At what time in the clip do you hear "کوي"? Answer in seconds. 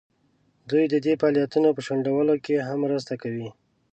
3.21-3.49